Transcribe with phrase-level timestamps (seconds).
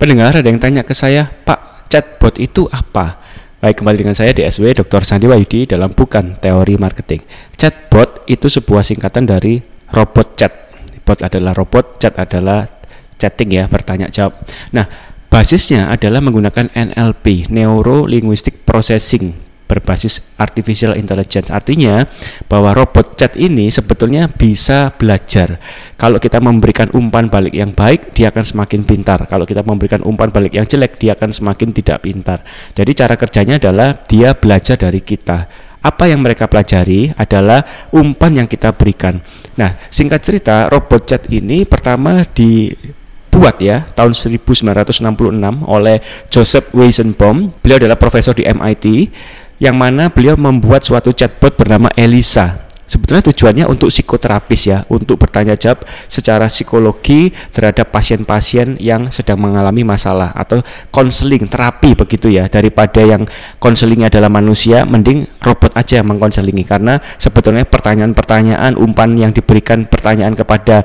[0.00, 3.20] Pendengar ada yang tanya ke saya, Pak, chatbot itu apa?
[3.60, 5.04] Baik, kembali dengan saya DSW Dr.
[5.04, 7.20] Sandi Wahyudi dalam Bukan Teori Marketing.
[7.52, 9.60] Chatbot itu sebuah singkatan dari
[9.92, 10.72] robot chat.
[11.04, 12.64] Bot adalah robot, chat adalah
[13.20, 14.40] chatting ya, bertanya jawab.
[14.72, 14.88] Nah,
[15.28, 21.54] basisnya adalah menggunakan NLP, Neuro Linguistic Processing berbasis artificial intelligence.
[21.54, 22.02] Artinya
[22.50, 25.62] bahwa robot chat ini sebetulnya bisa belajar.
[25.94, 29.30] Kalau kita memberikan umpan balik yang baik, dia akan semakin pintar.
[29.30, 32.42] Kalau kita memberikan umpan balik yang jelek, dia akan semakin tidak pintar.
[32.74, 38.48] Jadi cara kerjanya adalah dia belajar dari kita apa yang mereka pelajari adalah umpan yang
[38.48, 39.20] kita berikan.
[39.56, 45.00] Nah, singkat cerita, robot chat ini pertama dibuat ya tahun 1966
[45.64, 45.96] oleh
[46.28, 47.48] Joseph Weizenbaum.
[47.64, 48.86] Beliau adalah profesor di MIT
[49.60, 52.66] yang mana beliau membuat suatu chatbot bernama Elisa.
[52.90, 59.86] Sebetulnya tujuannya untuk psikoterapis ya, untuk bertanya jawab secara psikologi terhadap pasien-pasien yang sedang mengalami
[59.86, 60.58] masalah atau
[60.90, 62.50] konseling, terapi begitu ya.
[62.50, 63.22] Daripada yang
[63.62, 70.34] konselingnya adalah manusia, mending robot aja yang mengkonselingi karena sebetulnya pertanyaan-pertanyaan umpan yang diberikan pertanyaan
[70.34, 70.82] kepada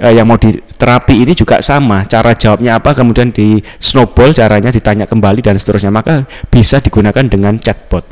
[0.00, 0.40] eh, yang mau
[0.82, 2.02] diterapi ini juga sama.
[2.10, 5.94] Cara jawabnya apa kemudian di snowball caranya ditanya kembali dan seterusnya.
[5.94, 8.02] Maka bisa digunakan dengan chatbot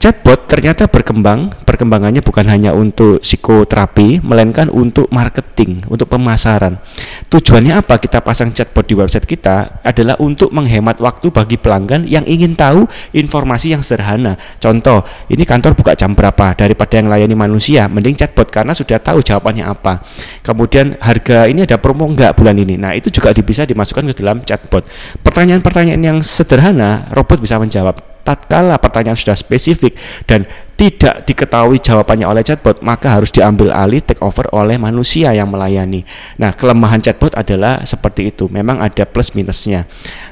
[0.00, 6.80] Chatbot ternyata berkembang, perkembangannya bukan hanya untuk psikoterapi, melainkan untuk marketing, untuk pemasaran.
[7.28, 12.24] Tujuannya apa kita pasang chatbot di website kita adalah untuk menghemat waktu bagi pelanggan yang
[12.24, 14.40] ingin tahu informasi yang sederhana.
[14.56, 19.20] Contoh, ini kantor buka jam berapa daripada yang layani manusia, mending chatbot karena sudah tahu
[19.20, 20.00] jawabannya apa.
[20.40, 22.80] Kemudian harga ini ada promo enggak bulan ini.
[22.80, 24.80] Nah, itu juga bisa dimasukkan ke dalam chatbot.
[25.20, 30.44] Pertanyaan-pertanyaan yang sederhana robot bisa menjawab tatkala pertanyaan sudah spesifik dan
[30.80, 36.08] tidak diketahui jawabannya oleh chatbot, maka harus diambil alih take over oleh manusia yang melayani.
[36.40, 38.48] Nah, kelemahan chatbot adalah seperti itu.
[38.48, 39.84] Memang ada plus minusnya.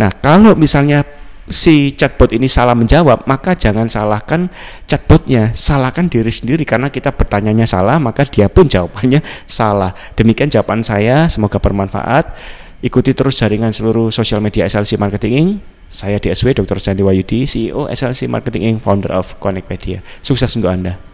[0.00, 1.04] Nah, kalau misalnya
[1.50, 4.48] si chatbot ini salah menjawab, maka jangan salahkan
[4.88, 9.92] chatbotnya, salahkan diri sendiri karena kita bertanyanya salah, maka dia pun jawabannya salah.
[10.16, 12.32] Demikian jawaban saya, semoga bermanfaat.
[12.80, 16.78] Ikuti terus jaringan seluruh sosial media SLC Marketing saya DSW Dr.
[16.78, 20.00] Sandi Wayudi, CEO SLC Marketing Inc., founder of Connectpedia.
[20.22, 21.09] Sukses untuk Anda.